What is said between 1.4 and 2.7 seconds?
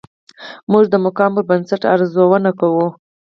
بنسټ ارزونه